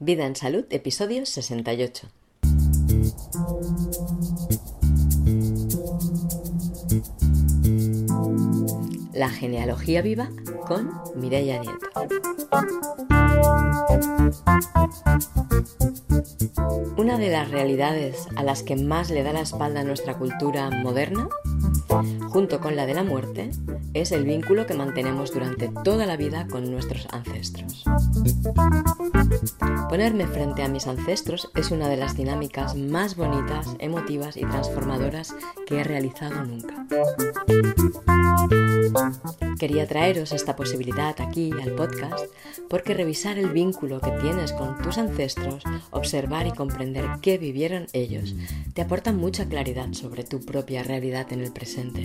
[0.00, 2.06] Vida en Salud, episodio 68.
[9.12, 10.30] La genealogía viva
[10.68, 11.88] con Mireia Nieto.
[16.96, 21.28] Una de las realidades a las que más le da la espalda nuestra cultura moderna,
[22.28, 23.50] junto con la de la muerte,
[23.94, 27.84] es el vínculo que mantenemos durante toda la vida con nuestros ancestros.
[29.88, 35.34] Ponerme frente a mis ancestros es una de las dinámicas más bonitas, emotivas y transformadoras
[35.66, 36.86] que he realizado nunca.
[39.58, 42.26] Quería traeros esta posibilidad aquí al podcast
[42.68, 45.64] porque revisar el vínculo que tienes con tus ancestros,
[46.10, 48.34] y comprender qué vivieron ellos,
[48.72, 52.04] te aporta mucha claridad sobre tu propia realidad en el presente.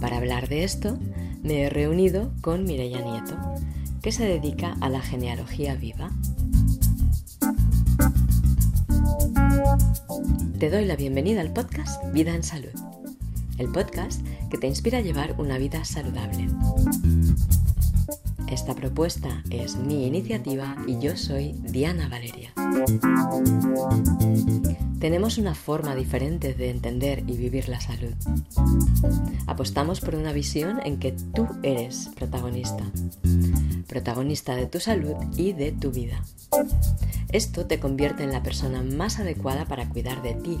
[0.00, 0.98] Para hablar de esto,
[1.42, 3.36] me he reunido con Mireia Nieto,
[4.00, 6.10] que se dedica a la genealogía viva.
[10.58, 12.72] Te doy la bienvenida al podcast Vida en Salud,
[13.58, 16.48] el podcast que te inspira a llevar una vida saludable.
[18.48, 22.52] Esta propuesta es mi iniciativa y yo soy Diana Valeria.
[25.00, 28.14] Tenemos una forma diferente de entender y vivir la salud.
[29.46, 32.84] Apostamos por una visión en que tú eres protagonista.
[33.88, 36.22] Protagonista de tu salud y de tu vida.
[37.32, 40.58] Esto te convierte en la persona más adecuada para cuidar de ti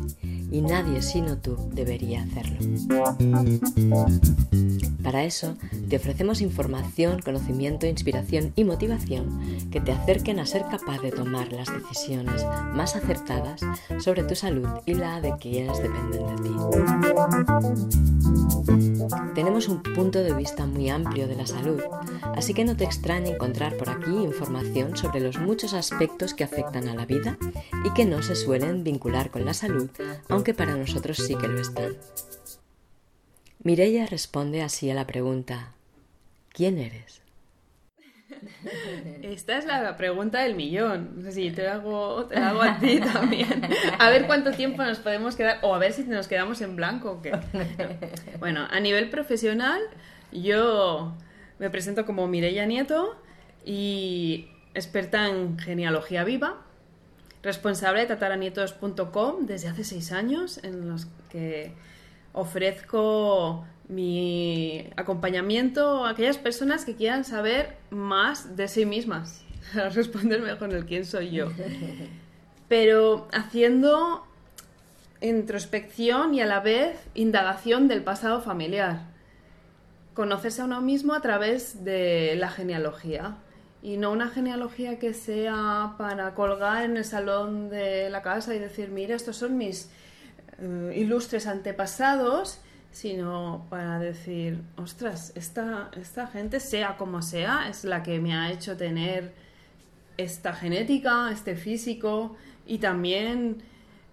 [0.50, 2.58] y nadie sino tú debería hacerlo.
[5.02, 5.56] Para eso,
[5.88, 9.38] te ofrecemos información, conocimiento, inspiración y motivación
[9.70, 12.44] que te acerquen a ser capaz de tomar las decisiones
[12.74, 13.60] más acertadas
[14.00, 16.50] sobre tu salud y la de quienes dependen de ti.
[19.34, 21.80] Tenemos un punto de vista muy amplio de la salud,
[22.34, 26.88] así que no te extrañe encontrar por aquí información sobre los muchos aspectos que afectan
[26.88, 27.38] a la vida
[27.84, 29.88] y que no se suelen vincular con la salud,
[30.36, 31.96] aunque para nosotros sí que lo están.
[33.62, 35.72] Mireia responde así a la pregunta
[36.56, 37.20] ¿Quién eres?
[39.22, 41.26] Esta es la pregunta del millón.
[41.30, 43.60] Sí, te la hago, te hago a ti también.
[43.98, 47.20] A ver cuánto tiempo nos podemos quedar, o a ver si nos quedamos en blanco.
[48.38, 49.82] Bueno, a nivel profesional,
[50.32, 51.14] yo
[51.58, 53.20] me presento como Mireia Nieto
[53.66, 56.65] y experta en genealogía viva,
[57.46, 61.72] responsable de tataranietos.com desde hace seis años, en los que
[62.32, 70.58] ofrezco mi acompañamiento a aquellas personas que quieran saber más de sí mismas, a responderme
[70.58, 71.48] con el quién soy yo.
[72.68, 74.26] Pero haciendo
[75.20, 79.02] introspección y a la vez indagación del pasado familiar.
[80.14, 83.36] Conocerse a uno mismo a través de la genealogía.
[83.82, 88.58] Y no una genealogía que sea para colgar en el salón de la casa y
[88.58, 89.90] decir, mira, estos son mis
[90.58, 92.60] eh, ilustres antepasados,
[92.90, 98.50] sino para decir, ostras, esta, esta gente, sea como sea, es la que me ha
[98.50, 99.32] hecho tener
[100.16, 102.36] esta genética, este físico
[102.66, 103.58] y también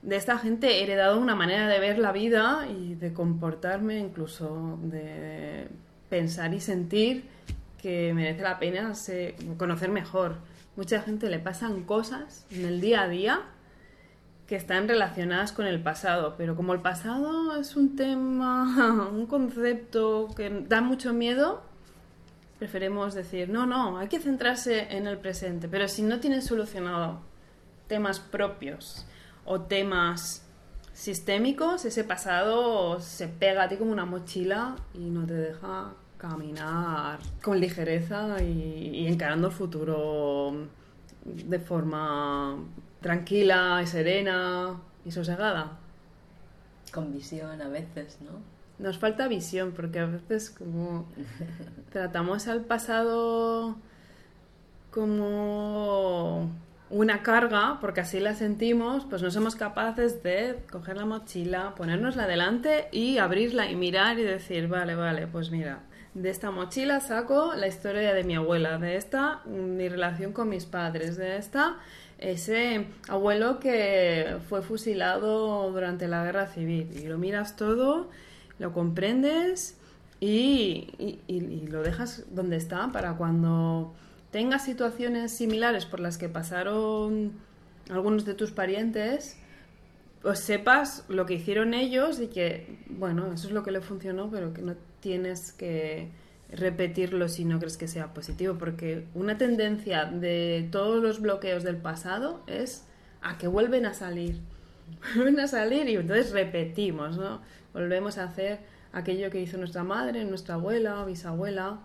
[0.02, 4.78] de esta gente he heredado una manera de ver la vida y de comportarme, incluso
[4.84, 5.68] de
[6.09, 7.23] pensar y sentir
[7.84, 8.94] que merece la pena
[9.58, 10.38] conocer mejor.
[10.78, 13.42] Mucha gente le pasan cosas en el día a día
[14.48, 20.30] que están relacionadas con el pasado, pero como el pasado es un tema, un concepto
[20.34, 21.62] que da mucho miedo,
[22.58, 27.20] preferimos decir, no, no, hay que centrarse en el presente, pero si no tienes solucionado
[27.88, 29.06] temas propios
[29.44, 30.48] o temas
[30.94, 37.19] sistémicos, ese pasado se pega a ti como una mochila y no te deja caminar
[37.41, 40.53] con ligereza y, encarando el futuro
[41.25, 42.56] de forma
[43.01, 45.73] tranquila y serena y sosegada.
[46.94, 48.39] Con visión a veces, ¿no?
[48.79, 51.07] Nos falta visión porque a veces como
[51.91, 53.75] tratamos al pasado
[54.91, 56.50] como
[56.90, 62.28] una carga, porque así la sentimos, pues no somos capaces de coger la mochila, ponernosla
[62.28, 65.79] delante y abrirla y mirar y decir, vale, vale, pues mira,
[66.14, 70.66] de esta mochila saco la historia de mi abuela, de esta mi relación con mis
[70.66, 71.78] padres, de esta
[72.24, 76.90] ese abuelo que fue fusilado durante la guerra civil.
[76.96, 78.10] Y lo miras todo,
[78.60, 79.78] lo comprendes
[80.20, 80.88] y,
[81.68, 83.94] lo dejas donde está para cuando
[84.32, 87.34] tengas situaciones similares por las que pasaron
[87.90, 89.38] algunos de tus parientes,
[90.22, 94.32] pues sepas lo que hicieron ellos y que, bueno, eso es lo que le funcionó,
[94.32, 96.08] pero que no tienes que
[96.50, 101.76] repetirlo si no crees que sea positivo, porque una tendencia de todos los bloqueos del
[101.76, 102.85] pasado es
[103.22, 104.40] a que vuelven a salir,
[105.16, 107.41] vuelven a salir y entonces repetimos, ¿no?
[107.73, 108.59] Volvemos a hacer
[108.94, 111.79] aquello que hizo nuestra madre, nuestra abuela bisabuela,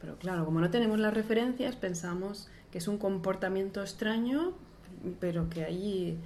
[0.00, 4.52] pero claro, como no tenemos las referencias, pensamos que es un comportamiento extraño,
[5.18, 6.18] pero que allí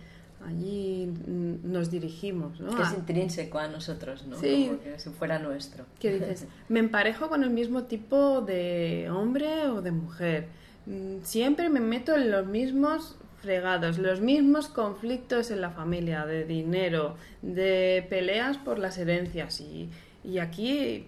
[0.46, 2.74] allí nos dirigimos, ¿no?
[2.76, 4.36] Que es intrínseco a nosotros, ¿no?
[4.38, 4.66] Sí.
[4.68, 5.84] Como que si fuera nuestro.
[5.98, 6.46] ¿Qué dices?
[6.68, 10.46] Me emparejo con el mismo tipo de hombre o de mujer.
[10.86, 16.44] Mm, Siempre me meto en los mismos fregados, los mismos conflictos en la familia, de
[16.44, 19.60] dinero, de peleas por las herencias.
[19.60, 19.90] Y,
[20.24, 21.06] y aquí,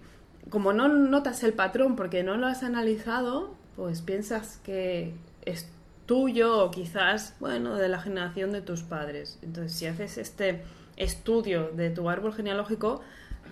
[0.49, 5.13] como no notas el patrón porque no lo has analizado, pues piensas que
[5.45, 5.69] es
[6.07, 9.37] tuyo o quizás, bueno, de la generación de tus padres.
[9.43, 10.63] Entonces, si haces este
[10.95, 13.01] estudio de tu árbol genealógico,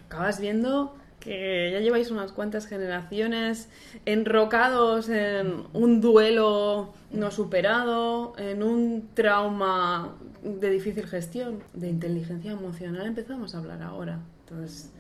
[0.08, 3.70] acabas viendo que ya lleváis unas cuantas generaciones
[4.06, 13.08] enrocados en un duelo no superado, en un trauma de difícil gestión, de inteligencia emocional
[13.08, 14.20] empezamos a hablar ahora.
[14.42, 14.92] Entonces,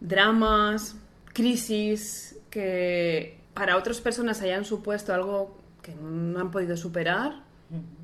[0.00, 0.96] dramas,
[1.32, 7.42] crisis que para otras personas hayan supuesto algo que no han podido superar,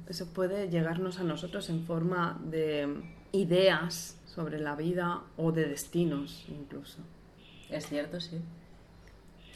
[0.09, 2.89] eso puede llegarnos a nosotros en forma de
[3.33, 6.99] ideas sobre la vida o de destinos incluso.
[7.71, 8.39] Es cierto, sí.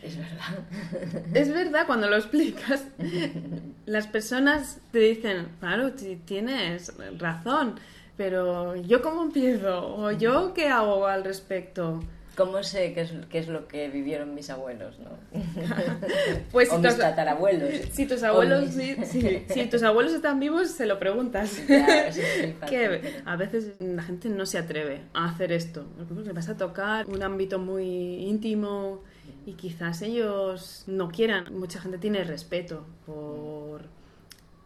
[0.03, 1.29] Es verdad.
[1.35, 2.87] Es verdad cuando lo explicas.
[3.87, 7.75] Las personas te dicen, claro, ti- tienes razón,
[8.17, 9.95] pero ¿yo cómo empiezo?
[9.97, 12.01] ¿O yo qué hago al respecto?
[12.41, 15.11] ¿Cómo sé qué es, qué es lo que vivieron mis abuelos, no?
[16.53, 17.71] Pues o si mis tus, tatarabuelos.
[17.93, 21.59] si tus abuelos, mis- sí, sí, si tus abuelos están vivos, se lo preguntas.
[21.59, 25.85] Eso es que a veces la gente no se atreve a hacer esto.
[26.25, 27.85] Le vas a tocar un ámbito muy
[28.25, 29.03] íntimo
[29.45, 31.53] y quizás ellos no quieran.
[31.55, 33.83] Mucha gente tiene respeto por,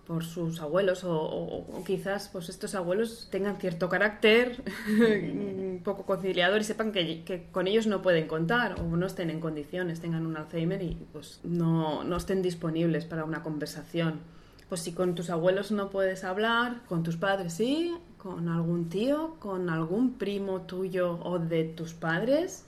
[0.07, 6.05] por sus abuelos o, o- o quizás pues estos abuelos tengan cierto carácter un poco
[6.05, 10.01] conciliador y sepan que, que con ellos no pueden contar o no estén en condiciones,
[10.01, 14.21] tengan un Alzheimer y pues no, no estén disponibles para una conversación.
[14.69, 19.37] Pues si con tus abuelos no puedes hablar, con tus padres sí, con algún tío,
[19.39, 22.65] con algún primo tuyo o de tus padres,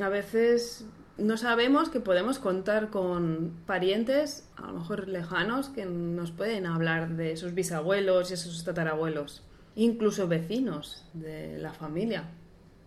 [0.00, 0.86] a veces
[1.18, 7.10] no sabemos que podemos contar con parientes, a lo mejor lejanos, que nos pueden hablar
[7.16, 9.42] de sus bisabuelos y sus tatarabuelos,
[9.76, 12.24] incluso vecinos de la familia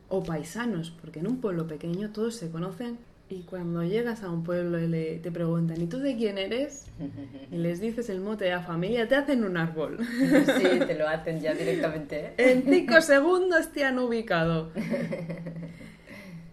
[0.10, 2.98] o paisanos, porque en un pueblo pequeño todos se conocen
[3.30, 6.86] y cuando llegas a un pueblo y le- te preguntan ¿y tú de quién eres?
[7.52, 9.98] y les dices el mote de la familia, te hacen un árbol.
[10.06, 12.28] Sí, te lo hacen ya directamente.
[12.28, 12.34] ¿eh?
[12.38, 14.72] En cinco segundos te han ubicado.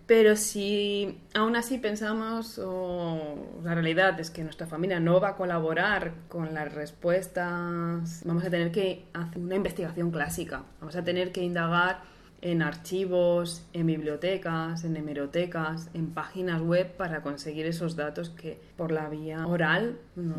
[0.07, 5.37] Pero si aún así pensamos, o la realidad es que nuestra familia no va a
[5.37, 10.65] colaborar con las respuestas, vamos a tener que hacer una investigación clásica.
[10.81, 12.03] Vamos a tener que indagar
[12.43, 18.93] en archivos, en bibliotecas, en hemerotecas, en páginas web para conseguir esos datos que por
[18.93, 20.35] la vía oral no,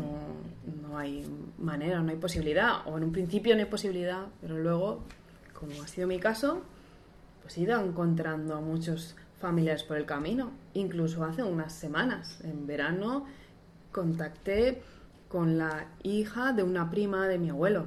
[0.80, 1.26] no hay
[1.58, 2.86] manera, no hay posibilidad.
[2.86, 5.02] O en un principio no hay posibilidad, pero luego,
[5.52, 6.62] como ha sido mi caso,
[7.42, 10.50] pues he ido encontrando a muchos familiares por el camino.
[10.74, 13.26] Incluso hace unas semanas, en verano,
[13.92, 14.82] contacté
[15.28, 17.86] con la hija de una prima de mi abuelo.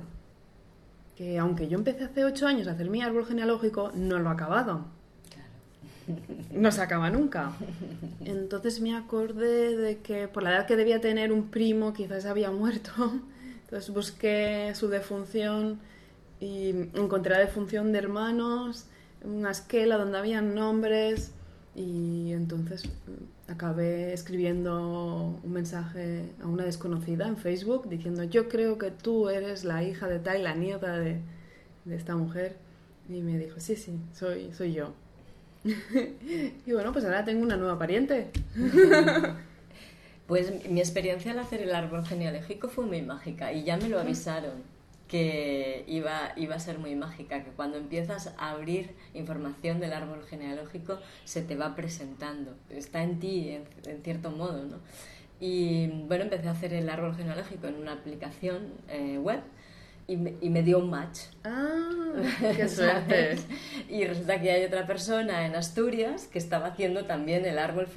[1.15, 4.33] Que aunque yo empecé hace ocho años a hacer mi árbol genealógico, no lo he
[4.33, 4.85] acabado.
[6.51, 7.51] No se acaba nunca.
[8.25, 12.51] Entonces me acordé de que por la edad que debía tener un primo quizás había
[12.51, 12.91] muerto.
[13.61, 15.79] Entonces busqué su defunción
[16.39, 18.87] y encontré la defunción de hermanos,
[19.23, 21.33] una esquela donde habían nombres
[21.79, 28.77] y entonces mm, acabé escribiendo un mensaje a una desconocida en Facebook diciendo yo creo
[28.77, 31.21] que tú eres la hija de tal, la nieta de,
[31.85, 32.57] de esta mujer
[33.07, 34.93] y me dijo sí, sí, soy, soy yo.
[35.63, 38.29] y bueno, pues ahora tengo una nueva pariente.
[40.27, 43.99] Pues mi experiencia al hacer el árbol genealógico fue muy mágica y ya me lo
[43.99, 44.61] avisaron
[45.09, 50.23] que iba, iba a ser muy mágica, que cuando empiezas a abrir información del árbol
[50.23, 54.77] genealógico se te va presentando, está en ti en, en cierto modo, ¿no?
[55.39, 59.41] Y bueno, empecé a hacer el árbol genealógico en una aplicación eh, web
[60.05, 61.19] y me, y me dio un match.
[61.43, 62.13] Ah,
[62.55, 63.37] qué suerte.
[63.89, 67.87] Y resulta que hay otra persona en Asturias que estaba haciendo también el árbol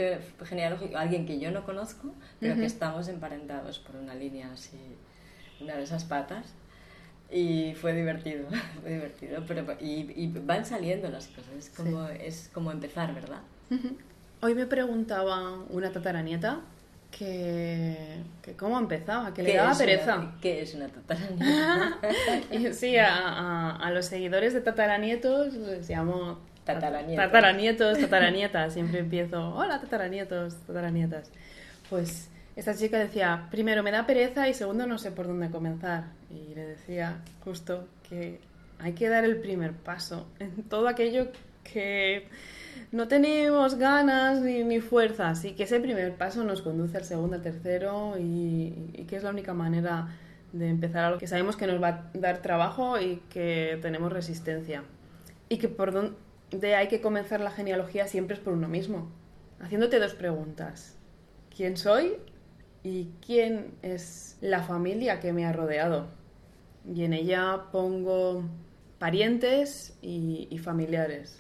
[0.45, 4.79] genealógico, alguien que yo no conozco, pero que estamos emparentados por una línea así,
[5.61, 6.55] una de esas patas.
[7.33, 8.47] Y fue divertido,
[8.83, 9.43] fue divertido.
[9.49, 13.41] Pero, y, y van saliendo las cosas, es como, es como empezar, ¿verdad?
[14.43, 16.61] Hoy me preguntaba una tataranieta
[17.17, 20.17] que, que cómo empezaba, que le ¿Qué daba pereza.
[20.19, 21.99] una- ¿Qué es una tataranieta?
[22.51, 27.25] Y sí, a, a- a los seguidores de tataranietos les llamo Tataranietos.
[27.25, 28.73] tataranietos, tataranietas.
[28.75, 31.31] Siempre empiezo, hola tataranietos, tataranietas.
[31.91, 36.05] Pues esta chica decía, primero me da pereza y segundo no sé por dónde comenzar.
[36.31, 38.41] Y le decía justo que
[38.79, 41.29] hay que dar el primer paso en todo aquello
[41.63, 42.29] que
[42.91, 47.37] no tenemos ganas ni, ni fuerzas y que ese primer paso nos conduce al segundo,
[47.37, 50.09] al tercero y, que es la única manera
[50.53, 54.85] de empezar algo que sabemos que nos va a dar trabajo y que tenemos resistencia.
[55.49, 59.11] Y que por donde hay que comenzar la genealogía siempre es por uno mismo,
[59.61, 60.97] haciéndote dos preguntas.
[61.55, 62.17] ¿Quién soy?
[62.85, 66.07] ¿Y quién es la familia que me ha rodeado?
[66.93, 68.43] Y en ella pongo
[68.99, 71.39] parientes y, y familiares.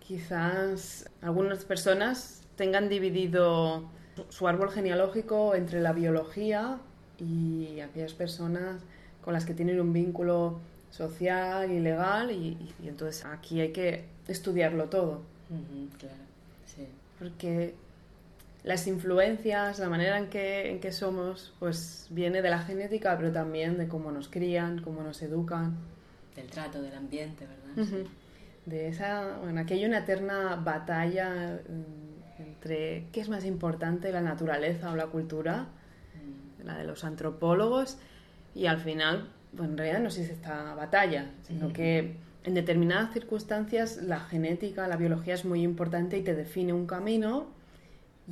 [0.00, 3.88] Quizás algunas personas tengan dividido
[4.28, 6.78] su árbol genealógico entre la biología
[7.18, 8.82] y aquellas personas
[9.22, 14.86] con las que tienen un vínculo social y legal y, entonces aquí hay que estudiarlo
[14.86, 15.22] todo
[15.98, 16.14] claro,
[16.66, 16.86] sí.
[17.18, 17.74] porque
[18.64, 23.32] las influencias, la manera en que, en que somos, pues viene de la genética, pero
[23.32, 25.76] también de cómo nos crían, cómo nos educan.
[26.36, 27.82] Del trato, del ambiente, ¿verdad?
[27.94, 28.08] Ujú.
[28.66, 34.20] De esa, bueno, aquí hay una eterna batalla mm, entre qué es más importante, la
[34.20, 35.66] naturaleza o la cultura,
[36.14, 36.66] Mm.
[36.66, 37.96] la de los antropólogos,
[38.54, 43.98] y al final, pues en realidad no existe esta batalla, sino que en determinadas circunstancias
[44.02, 47.46] la genética, la biología es muy importante y te define un camino,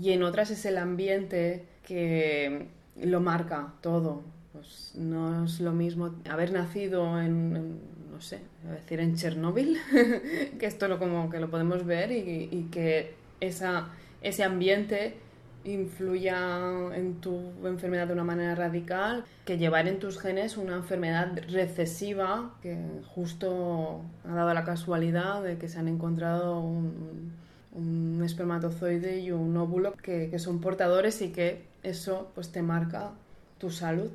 [0.01, 2.67] y en otras es el ambiente que
[3.03, 4.23] lo marca todo.
[4.53, 7.79] Pues no es lo mismo haber nacido en,
[8.11, 9.79] no sé, decir en Chernóbil,
[10.59, 13.89] que esto lo, como que lo podemos ver y, y que esa,
[14.23, 15.17] ese ambiente
[15.65, 16.59] influya
[16.95, 22.55] en tu enfermedad de una manera radical, que llevar en tus genes una enfermedad recesiva
[22.63, 27.33] que justo ha dado la casualidad de que se han encontrado un,
[27.79, 33.11] un espermatozoide y un óvulo que, que son portadores y que eso pues te marca
[33.59, 34.11] tu salud.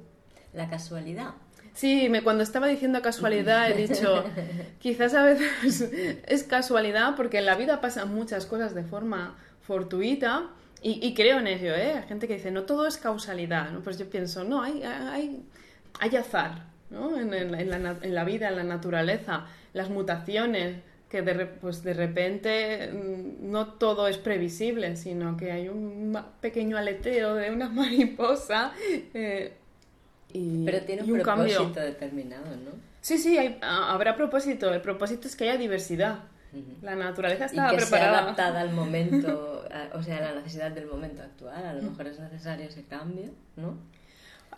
[0.53, 1.31] La casualidad.
[1.73, 4.23] Sí, me, cuando estaba diciendo casualidad he dicho,
[4.79, 5.89] quizás a veces
[6.27, 10.49] es casualidad porque en la vida pasan muchas cosas de forma fortuita
[10.83, 11.93] y, y creo en ello, ¿eh?
[11.97, 13.79] Hay gente que dice, no todo es causalidad, ¿no?
[13.79, 15.41] Pues yo pienso, no, hay, hay,
[15.99, 17.17] hay azar, ¿no?
[17.17, 20.75] En, en- en la, en la vida, en la naturaleza, las mutaciones,
[21.13, 26.75] que de, pues de repente mm, no todo es previsible, sino que hay un pequeño
[26.75, 28.71] aleteo de una mariposa
[29.13, 29.53] eh,
[30.33, 31.83] y, Pero tiene y un, propósito cambio.
[31.83, 32.71] determinado, ¿no?
[33.01, 34.73] Sí, sí, hay- a- habrá propósito.
[34.73, 36.19] El propósito es que haya diversidad.
[36.81, 38.19] La naturaleza está que sea preparada.
[38.23, 41.63] adaptada al momento, a- o sea, a la necesidad del momento actual.
[41.63, 43.77] A lo mejor es necesario ese cambio, ¿no?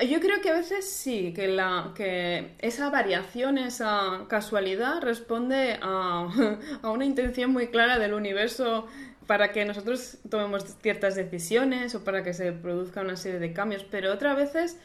[0.03, 6.27] Yo creo que a veces sí, que, la, que esa variación, esa casualidad responde a,
[6.81, 8.87] a una intención muy clara del universo
[9.27, 13.83] para que nosotros tomemos ciertas decisiones o para que se produzca una serie de cambios.
[13.89, 14.77] Pero otras veces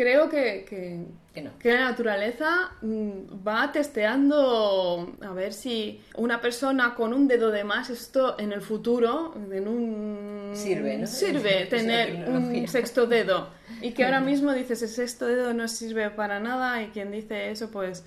[0.00, 1.04] creo que, que,
[1.34, 1.50] Que no.
[1.58, 7.64] que la naturaleza mm, va testeando a ver si una persona con un dedo de
[7.64, 10.52] más, esto en el futuro, en un...
[10.54, 11.06] Sirve, ¿no?
[11.06, 13.50] Sirve tener un sexto dedo.
[13.82, 17.50] Y que ahora mismo dices, el sexto dedo no sirve para nada y quien dice
[17.50, 18.02] eso, pues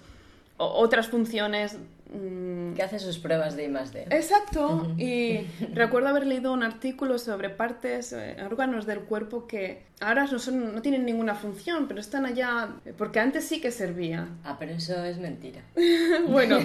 [0.57, 1.77] otras funciones...
[2.13, 4.07] mm, Que hace sus pruebas de I más D.
[4.09, 4.93] Exacto.
[4.97, 10.39] Y recuerdo haber leído un artículo sobre partes, eh, órganos del cuerpo que ahora no,
[10.39, 14.37] son, no tienen ninguna función, pero están allá porque antes sí que servían.
[14.43, 15.61] Ah, pero eso es mentira.
[16.27, 16.59] Bueno,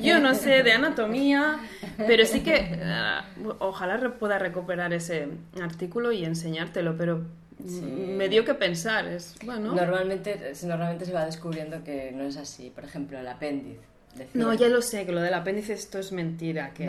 [0.00, 1.58] yo no sé de anatomía,
[1.96, 3.20] pero sí que eh,
[3.58, 5.28] ojalá pueda recuperar ese
[5.62, 7.24] artículo y enseñártelo, pero
[7.58, 9.06] mm, me dio que pensar.
[9.06, 9.74] Es bueno.
[9.74, 12.70] Normalmente, normalmente se va descubriendo que no es así.
[12.70, 13.95] Por ejemplo, el apéndice.
[14.34, 16.86] No, ya lo sé, que lo del apéndice esto es mentira, que,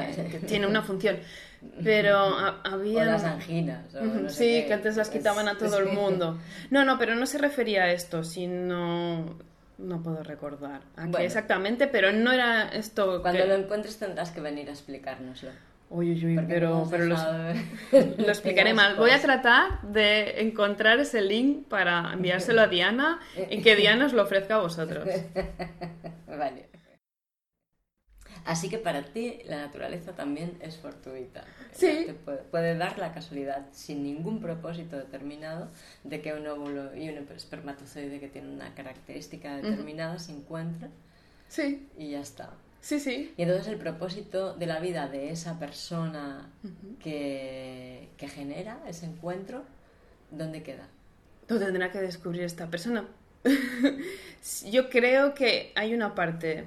[0.47, 1.17] tiene una función.
[1.83, 3.01] Pero ha- había...
[3.01, 3.93] O las anginas.
[3.95, 6.37] o no sí, que antes las quitaban a todo el mundo.
[6.69, 9.37] No, no, pero no se refería a esto, sino...
[9.79, 13.47] No puedo recordar a qué exactamente, pero no era esto Cuando que...
[13.47, 15.49] lo encuentres tendrás que venir a explicárnoslo.
[15.89, 17.23] Uy, uy, uy, Porque pero, pero los-
[18.17, 18.95] lo explicaré mal.
[18.95, 23.19] Voy a tratar de encontrar ese link para enviárselo a Diana
[23.49, 25.07] y que Diana os lo ofrezca a vosotros.
[26.27, 26.65] Vale.
[28.47, 31.43] Así que para ti la naturaleza también es fortuita.
[31.73, 32.03] Sí.
[32.05, 35.69] Te puede, puede dar la casualidad sin ningún propósito determinado
[36.03, 40.91] de que un óvulo y un espermatozoide que tienen una característica determinada se encuentren
[41.49, 42.51] Sí, y ya está.
[42.81, 43.33] Sí, sí.
[43.37, 46.49] Y entonces el propósito de la vida de esa persona
[47.01, 49.63] que, que genera ese encuentro,
[50.31, 50.87] ¿dónde queda?
[51.47, 53.07] Lo tendrá que descubrir esta persona.
[54.71, 56.65] Yo creo que hay una parte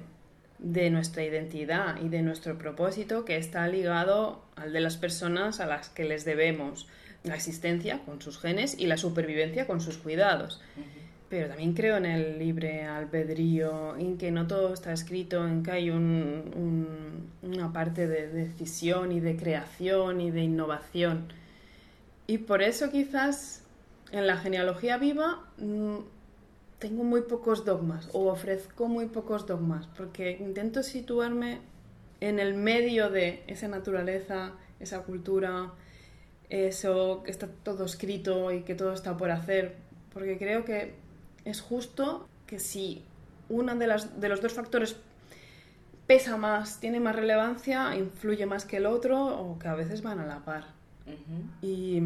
[0.61, 5.65] de nuestra identidad y de nuestro propósito que está ligado al de las personas a
[5.65, 6.87] las que les debemos
[7.23, 10.61] la existencia con sus genes y la supervivencia con sus cuidados.
[11.29, 15.71] Pero también creo en el libre albedrío, en que no todo está escrito, en que
[15.71, 21.33] hay una parte de decisión y de creación y de innovación.
[22.27, 23.63] Y por eso quizás
[24.11, 25.97] en la genealogía viva mm,
[26.81, 31.59] tengo muy pocos dogmas o ofrezco muy pocos dogmas, porque intento situarme
[32.19, 35.73] en el medio de esa naturaleza, esa cultura,
[36.49, 39.75] eso que está todo escrito y que todo está por hacer,
[40.11, 40.95] porque creo que
[41.45, 43.03] es justo que si
[43.47, 44.95] uno de, las, de los dos factores
[46.07, 50.19] pesa más, tiene más relevancia, influye más que el otro o que a veces van
[50.19, 50.65] a la par.
[51.61, 52.01] Y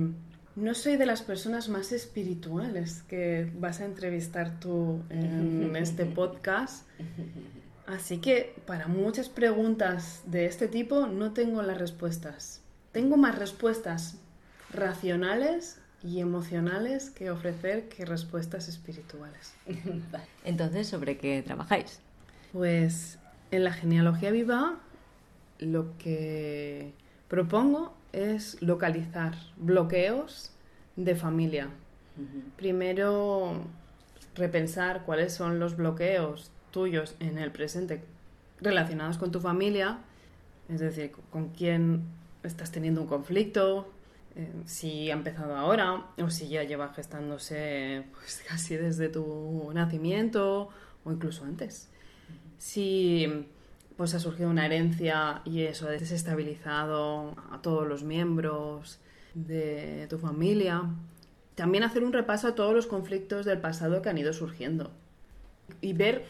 [0.56, 6.88] no soy de las personas más espirituales que vas a entrevistar tú en este podcast.
[7.88, 12.62] Así que para muchas preguntas de este tipo no tengo las respuestas.
[12.92, 14.18] Tengo más respuestas
[14.72, 19.54] racionales y emocionales que ofrecer que respuestas espirituales.
[20.46, 22.00] Entonces, ¿sobre qué trabajáis?
[22.54, 23.20] Pues
[23.52, 24.80] en la genealogía viva
[25.60, 26.94] lo que
[27.28, 30.52] propongo es localizar bloqueos
[30.96, 31.70] de familia.
[32.56, 33.62] Primero,
[34.36, 38.04] repensar cuáles son los bloqueos tuyos en el presente
[38.62, 40.00] relacionados con tu familia,
[40.70, 42.04] es decir, con quién
[42.44, 43.90] estás teniendo un conflicto,
[44.36, 50.70] eh, si ha empezado ahora o si ya lleva gestándose pues, casi desde tu nacimiento
[51.04, 51.90] o incluso antes.
[52.58, 53.48] Si
[53.98, 59.00] pues ha surgido una herencia y eso ha desestabilizado a todos los miembros
[59.34, 60.84] de tu familia.
[61.56, 64.92] También hacer un repaso a todos los conflictos del pasado que han ido surgiendo
[65.82, 66.26] y ver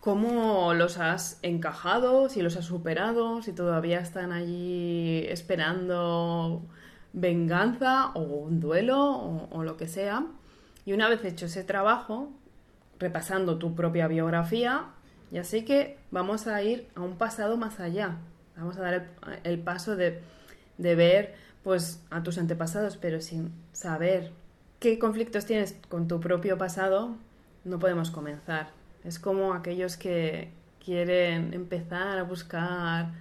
[0.00, 6.62] cómo los has encajado, si los has superado, si todavía están allí esperando
[7.12, 10.26] venganza o un duelo o, o lo que sea.
[10.86, 12.32] Y una vez hecho ese trabajo,
[12.98, 14.86] repasando tu propia biografía,
[15.32, 18.18] y así que vamos a ir a un pasado más allá.
[18.54, 19.08] Vamos a dar
[19.44, 20.20] el, paso de,
[20.76, 24.30] ver pues a tus antepasados, pero sin saber
[24.78, 27.16] qué conflictos tienes con tu propio pasado,
[27.64, 28.68] no podemos comenzar.
[29.04, 30.50] Es como aquellos que
[30.84, 33.12] quieren empezar a buscar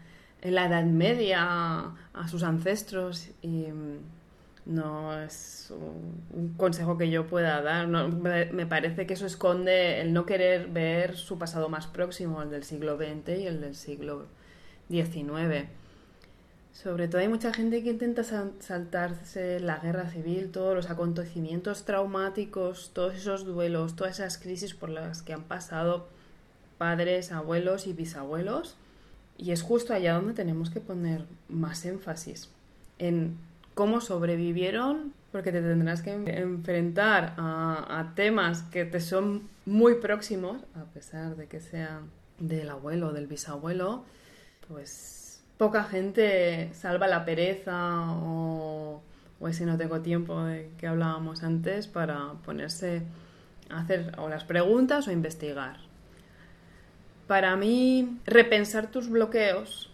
[0.42, 3.68] en la Edad Media a sus ancestros y
[4.72, 7.88] no es un consejo que yo pueda dar.
[7.88, 12.64] me parece que eso esconde el no querer ver su pasado más próximo, el del
[12.64, 14.28] siglo XX y el del siglo
[14.90, 15.68] XIX.
[16.74, 22.92] Sobre todo hay mucha gente que intenta saltarse la guerra civil, todos los acontecimientos traumáticos,
[22.94, 26.08] todos esos duelos, todas esas crisis por las que han pasado
[26.78, 28.78] padres, abuelos y bisabuelos.
[29.38, 32.50] Y es justo allá donde tenemos que poner más énfasis,
[33.00, 33.38] en
[33.74, 40.86] cómo sobrevivieron, porque te tendrás que enfrentar a, temas que te son muy próximos, a
[40.86, 44.04] pesar de que sean del abuelo o del bisabuelo,
[44.68, 49.02] pues poca gente salva la pereza o,
[49.40, 53.04] o ese no tengo tiempo de que hablábamos antes para ponerse
[53.70, 55.78] a hacer o las preguntas o investigar.
[57.28, 59.90] Para mí, repensar tus bloqueos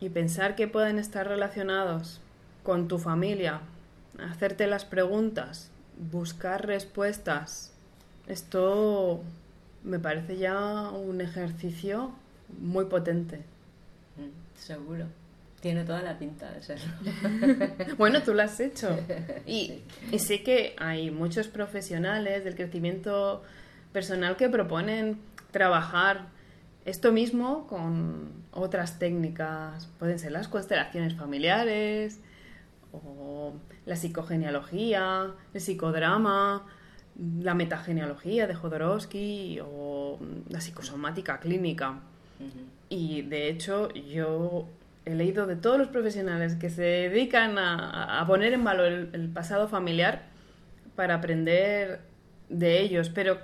[0.00, 2.20] y pensar que pueden estar relacionados
[2.70, 3.62] con tu familia,
[4.30, 5.72] hacerte las preguntas,
[6.12, 7.72] buscar respuestas.
[8.28, 9.24] Esto
[9.82, 12.12] me parece ya un ejercicio
[12.60, 13.38] muy potente.
[14.18, 15.06] Mm, seguro.
[15.60, 16.92] Tiene toda la pinta de serlo.
[17.98, 18.96] bueno, tú lo has hecho.
[19.48, 19.80] Y,
[20.12, 23.42] y, sé que hay muchos profesionales del crecimiento
[23.92, 25.18] personal que proponen
[25.50, 26.28] trabajar
[26.84, 29.88] esto mismo con otras técnicas.
[29.98, 32.20] Pueden ser las constelaciones familiares,
[32.92, 33.52] o
[33.86, 36.66] la psicogenealogía, el psicodrama,
[37.40, 42.00] la metagenealogía de Jodorowsky o la psicosomática clínica.
[42.88, 44.66] Y de hecho yo
[45.04, 49.68] he leído de todos los profesionales que se dedican a, poner en valor el, pasado
[49.68, 50.22] familiar
[50.96, 52.00] para aprender
[52.48, 53.38] de ellos, pero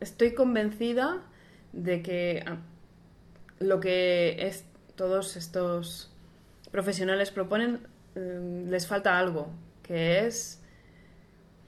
[0.00, 1.18] estoy convencida
[1.72, 2.56] de que ah,
[3.58, 6.10] lo que es, todos estos
[6.70, 7.80] profesionales proponen
[8.18, 9.48] Em, les falta algo,
[9.82, 10.60] que es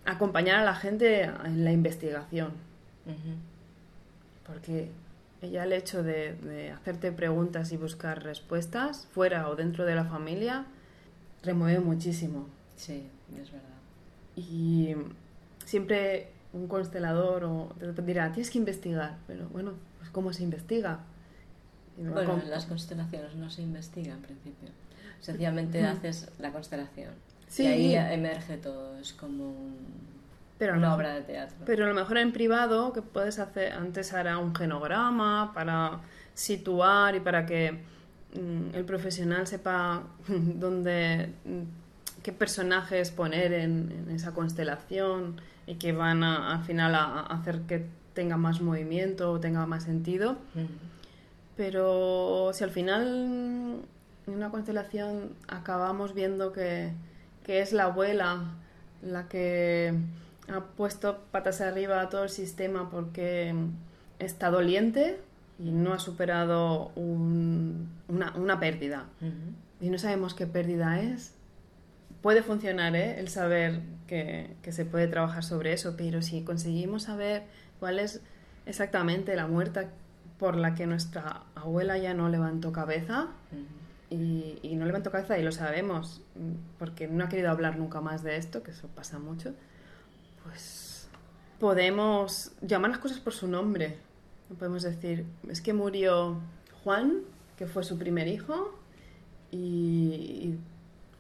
[0.04, 2.52] acompañar a la gente en la investigación.
[4.46, 4.90] Porque
[5.42, 10.04] ya el hecho de, de hacerte preguntas y buscar respuestas, fuera o dentro de la
[10.04, 10.66] familia,
[11.42, 12.46] remueve muchísimo.
[12.76, 13.06] Sí,
[13.40, 13.68] es verdad.
[14.36, 14.94] Y
[15.64, 21.00] siempre un constelador o te dirá, tienes que investigar, pero bueno, pues ¿cómo se investiga?
[21.96, 24.70] Bueno, en las constelaciones no se investiga en principio.
[25.20, 27.12] Sencillamente haces la constelación.
[27.48, 27.64] Sí.
[27.64, 30.11] Y ahí emerge todo, es como un-
[30.59, 30.94] pero una no.
[30.94, 31.56] obra de teatro.
[31.64, 36.00] Pero a lo mejor en privado, que puedes hacer, antes hará un genograma para
[36.35, 37.72] situar y para que
[38.35, 45.92] mm, el profesional sepa dónde, mm, qué personajes poner en, en esa constelación y que
[45.92, 50.37] van a- al final a, a hacer que tenga más movimiento o tenga más sentido.
[51.56, 53.83] Pero si al final
[54.30, 56.92] en una constelación acabamos viendo que,
[57.44, 58.42] que es la abuela
[59.02, 59.94] la que
[60.52, 63.54] ha puesto patas arriba a todo el sistema porque
[64.18, 65.18] está doliente
[65.58, 69.04] y no ha superado un- una, una pérdida.
[69.80, 71.34] Y no sabemos qué pérdida es.
[72.22, 73.18] Puede funcionar ¿eh?
[73.18, 77.44] el saber que, que se puede trabajar sobre eso, pero si conseguimos saber
[77.78, 78.20] cuál es
[78.66, 79.88] exactamente la muerte
[80.38, 83.28] por la que nuestra abuela ya no levantó cabeza.
[84.11, 86.20] Y, y no levantó cabeza y lo sabemos,
[86.79, 89.55] porque no ha querido hablar nunca más de esto, que eso pasa mucho,
[90.44, 91.09] pues
[91.59, 93.99] podemos llamar las cosas por su nombre.
[94.59, 96.40] Podemos decir, es que murió
[96.83, 97.20] Juan,
[97.57, 98.75] que fue su primer hijo,
[99.53, 100.57] y,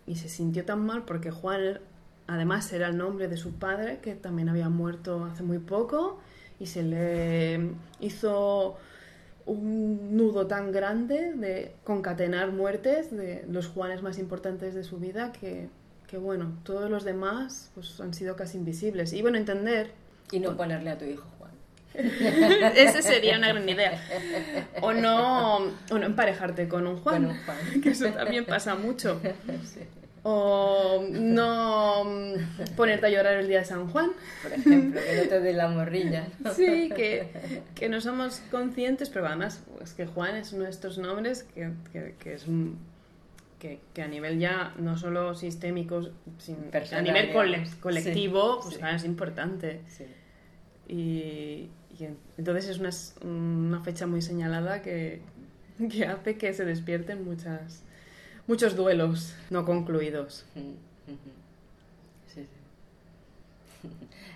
[0.06, 1.80] y se sintió tan mal porque Juan
[2.26, 6.18] además era el nombre de su padre, que también había muerto hace muy poco,
[6.58, 8.78] y se le hizo
[9.50, 15.32] un nudo tan grande de concatenar muertes de los Juanes más importantes de su vida
[15.32, 15.68] que,
[16.06, 19.12] que bueno, todos los demás pues, han sido casi invisibles.
[19.12, 19.92] Y bueno, entender,
[20.30, 21.50] Y no ponerle a tu hijo Juan.
[22.76, 24.00] esa sería una gran idea.
[24.82, 27.80] O no, o no emparejarte con un Juan, Con un Juan.
[27.82, 29.20] que eso también pasa mucho.
[29.64, 29.80] Sí.
[30.22, 34.10] O no mm, ponerte a llorar el día de San Juan.
[34.42, 36.26] Por ejemplo, que no te dé la morrilla.
[36.54, 40.98] Sí, que, que no somos conscientes, pero además es que Juan es uno de estos
[40.98, 42.78] nombres que, que, que es un-
[43.58, 46.56] que, que a nivel ya no solo sistémico, sin,
[46.94, 48.78] a nivel cole- colectivo, Sí, pues sí.
[48.80, 49.80] claro, es importante.
[49.88, 50.04] Sí.
[50.88, 52.90] Y, y en- entonces es una,
[53.30, 55.20] una fecha muy señalada que,
[55.90, 57.82] que hace que se despierten muchas,
[58.50, 60.44] muchos duelos no concluidos.
[60.54, 60.76] Sí,
[62.34, 62.48] sí.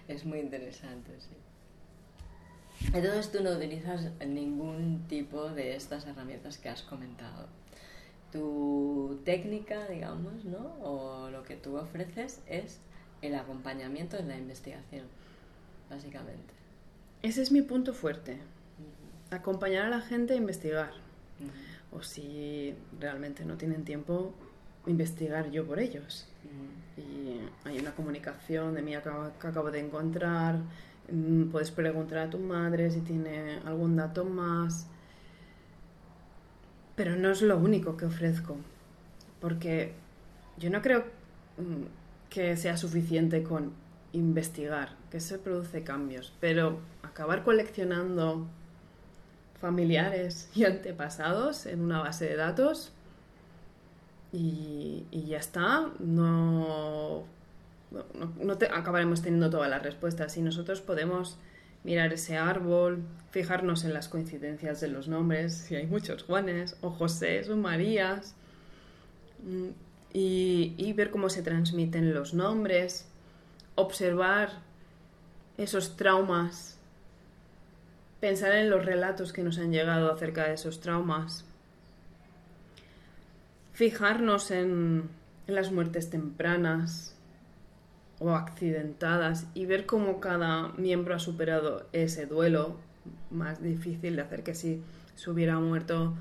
[0.06, 2.86] Es muy interesante, sí.
[2.92, 7.48] Entonces tú no utilizas ningún tipo de estas herramientas que has comentado.
[8.30, 10.76] Tu técnica, digamos, ¿no?
[10.80, 12.78] O lo que tú ofreces es
[13.20, 15.06] el acompañamiento en la investigación,
[15.90, 16.54] básicamente.
[17.22, 18.38] Ese es mi punto fuerte.
[19.32, 20.92] Acompañar a la gente a investigar.
[21.40, 21.50] Ujú,
[21.94, 24.34] o si realmente no tienen tiempo,
[24.86, 26.28] investigar yo por ellos.
[26.44, 27.00] ujú.
[27.00, 30.58] Y hay una comunicación de mí que acabo de encontrar,
[31.10, 34.86] mm, puedes preguntar a tu madre si tiene algún dato más,
[36.96, 38.56] pero no es lo único que ofrezco,
[39.40, 39.92] porque
[40.58, 41.04] yo no creo
[41.58, 43.72] mm, que sea suficiente con
[44.12, 48.46] investigar, que se produce cambios, pero acabar coleccionando
[49.64, 52.92] familiares y antepasados en una base de datos
[54.30, 57.24] y, ya está, no,
[57.90, 60.36] no, acabaremos teniendo todas las respuestas.
[60.36, 61.38] Y nosotros podemos
[61.82, 66.90] mirar ese árbol, fijarnos en las coincidencias de los nombres, si hay muchos Juanes o
[66.90, 68.34] José o Marías,
[69.44, 69.68] mm,
[70.12, 73.06] y ver cómo se transmiten los nombres,
[73.76, 74.50] observar
[75.56, 76.78] esos traumas,
[78.24, 81.44] pensar en los relatos que nos han llegado acerca de esos traumas,
[83.74, 85.10] fijarnos en,
[85.46, 87.14] las muertes tempranas
[88.20, 92.78] o accidentadas y ver cómo cada miembro ha superado ese duelo
[93.30, 94.80] más difícil de hacer que si
[95.16, 96.14] se hubiera muerto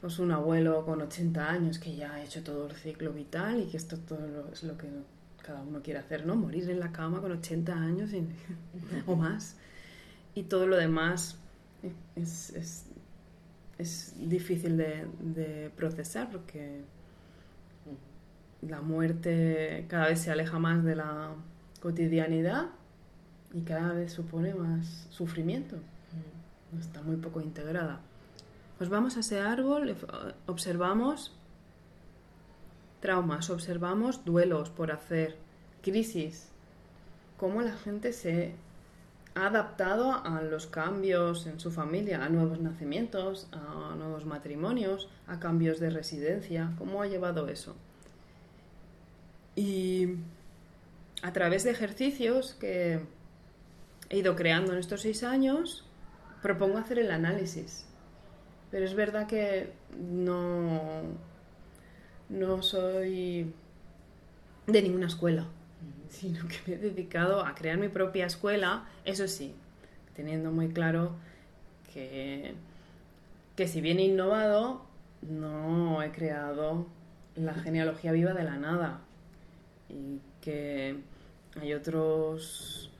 [0.00, 3.66] pues un abuelo con 80 años que ya ha hecho todo el ciclo vital y
[3.66, 4.88] que esto todo lo- es lo que
[5.42, 6.36] cada uno quiere hacer, ¿no?
[6.36, 8.12] Morir en la cama con 80 años
[9.06, 9.56] o más.
[10.34, 11.38] Y todo lo demás
[12.16, 12.86] es, es,
[13.78, 16.82] es difícil de, de procesar porque
[18.62, 21.34] la muerte cada vez se aleja más de la
[21.80, 22.66] cotidianidad
[23.52, 25.76] y cada vez supone más sufrimiento.
[26.80, 28.00] Está muy poco integrada.
[28.78, 31.32] Pues vamos a ese árbol, ef- observamos
[33.00, 35.36] traumas, observamos duelos por hacer,
[35.82, 36.48] crisis,
[37.36, 38.54] cómo la gente se
[39.34, 45.40] ha adaptado a los cambios en su familia, a nuevos nacimientos, a nuevos matrimonios, a
[45.40, 46.72] cambios de residencia.
[46.78, 47.74] ¿Cómo ha llevado eso?
[49.56, 50.16] Y
[51.22, 53.00] a través de ejercicios que
[54.08, 55.84] he ido creando en estos seis años,
[56.40, 57.86] propongo hacer el análisis.
[58.70, 61.02] Pero es verdad que no,
[62.28, 63.52] no soy
[64.66, 65.46] de ninguna escuela
[66.08, 69.54] sino que me he dedicado a crear mi propia escuela, eso sí,
[70.14, 71.12] teniendo muy claro
[71.92, 72.54] que,
[73.56, 74.84] que si bien he innovado,
[75.22, 76.86] no he creado
[77.36, 79.00] la genealogía viva de la nada.
[79.88, 80.96] Y que
[81.60, 82.90] hay otros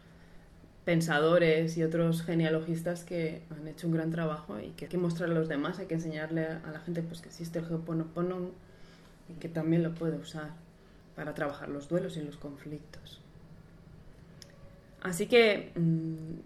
[0.84, 5.30] pensadores y otros genealogistas que han hecho un gran trabajo y que hay que mostrar
[5.30, 8.50] a los demás, hay que enseñarle a la gente pues que existe el Ho'oponopono
[9.28, 10.50] y que también lo puede usar
[11.16, 13.20] para trabajar los duelos y los conflictos.
[15.02, 16.40] Así que mm,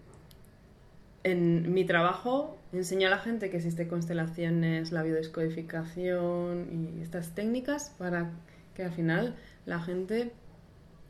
[1.23, 7.95] en mi trabajo enseño a la gente que existe constelaciones, la biodescodificación y estas técnicas
[7.97, 8.31] para
[8.75, 10.31] que al final la gente,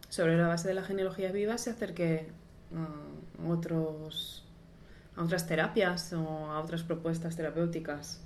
[0.10, 2.28] sobre la base de la genealogía viva, se acerque
[2.76, 4.46] a, otros,
[5.16, 8.22] a otras terapias o a otras propuestas terapéuticas.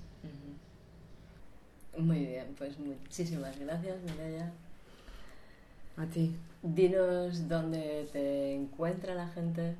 [1.98, 4.52] Muy bien, pues muchísimas gracias, Mireia.
[5.98, 6.36] A ti.
[6.62, 9.76] Dinos dónde te encuentra la gente.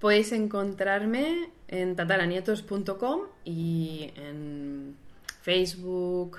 [0.00, 4.96] Podéis encontrarme en tataranietos.com y en
[5.42, 6.38] Facebook,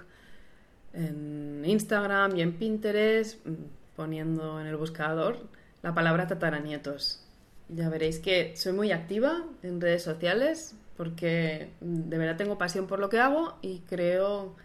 [0.94, 3.54] en Instagram y en Pinterest, mm,
[3.96, 5.38] poniendo en el buscador
[5.84, 7.24] la palabra tataranietos.
[7.70, 12.88] Ya veréis que soy muy activa en redes sociales porque mm, de verdad tengo pasión
[12.88, 14.56] por lo que hago y creo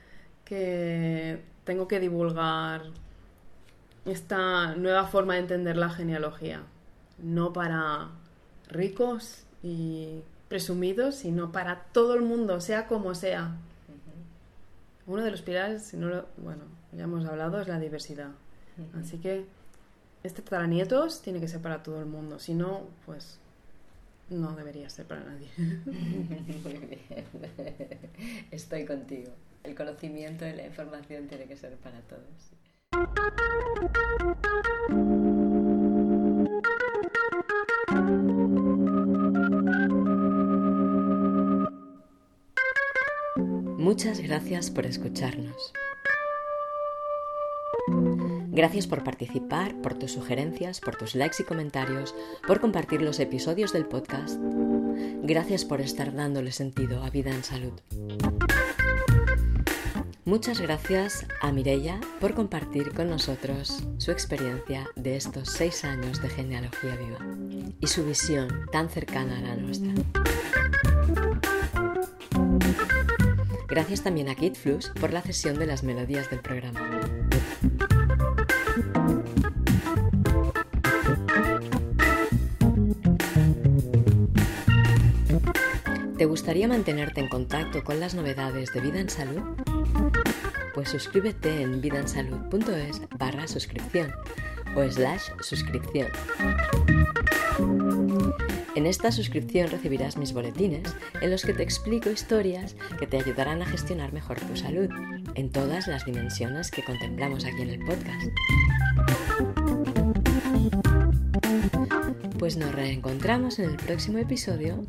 [0.45, 2.83] que tengo que divulgar
[4.07, 6.62] esta nueva forma de entender la genealogía,
[7.19, 8.09] no para
[8.69, 13.57] ricos y presumidos, sino para todo el mundo, sea como sea.
[15.07, 18.31] Uno de los pilares, si no lo, bueno, ya hemos hablado, es la diversidad.
[18.99, 19.45] Así que
[20.23, 23.38] este para nietos tiene que ser para todo el mundo, si no, pues
[24.29, 25.49] no debería ser para nadie.
[25.57, 27.01] Muy bien,
[28.51, 29.33] estoy contigo.
[29.62, 33.45] El conocimiento y la información tiene que ser para todos.
[43.79, 45.73] Muchas gracias por escucharnos.
[48.49, 52.14] Gracias por participar, por tus sugerencias, por tus likes y comentarios,
[52.47, 54.40] por compartir los episodios del podcast.
[55.23, 57.73] Gracias por estar dándole sentido a Vida en Salud.
[60.26, 66.28] Muchas gracias a Mireia por compartir con nosotros su experiencia de estos seis años de
[66.28, 67.18] genealogía viva
[67.78, 69.92] y su visión tan cercana a la nuestra.
[73.68, 77.00] Gracias también a Kit Flux por la cesión de las melodías del programa.
[86.18, 89.65] ¿Te gustaría mantenerte en contacto con las novedades de Vida en Salud?
[90.76, 94.12] Pues suscríbete en vidansalud.es barra suscripción
[94.76, 96.08] o slash suscripción.
[98.74, 103.62] En esta suscripción recibirás mis boletines en los que te explico historias que te ayudarán
[103.62, 104.90] a gestionar mejor tu salud
[105.34, 108.26] en todas las dimensiones que contemplamos aquí en el podcast.
[112.38, 114.84] Pues nos reencontramos en el próximo episodio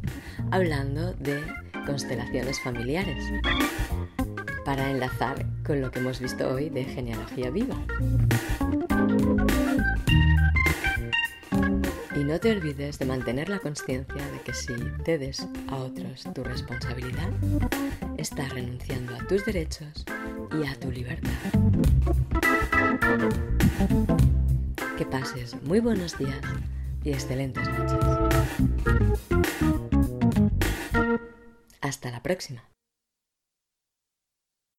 [0.52, 1.42] hablando de
[1.86, 3.24] constelaciones familiares
[4.68, 7.78] para enlazar con lo que hemos visto hoy de genealogía viva.
[12.14, 14.74] Y no te olvides de mantener la conciencia de que si
[15.06, 17.30] cedes a otros tu responsabilidad,
[18.18, 20.04] estás renunciando a tus derechos
[20.52, 21.32] y a tu libertad.
[24.98, 26.42] Que pases muy buenos días
[27.06, 28.06] y excelentes noches.
[31.80, 32.66] Hasta la próxima.